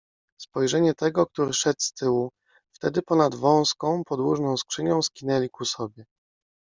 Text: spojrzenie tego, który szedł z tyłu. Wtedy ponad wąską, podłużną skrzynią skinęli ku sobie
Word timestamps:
spojrzenie 0.41 0.93
tego, 0.93 1.25
który 1.25 1.53
szedł 1.53 1.81
z 1.81 1.93
tyłu. 1.93 2.29
Wtedy 2.75 3.01
ponad 3.01 3.35
wąską, 3.35 4.03
podłużną 4.05 4.57
skrzynią 4.57 5.01
skinęli 5.01 5.49
ku 5.49 5.65
sobie 5.65 6.05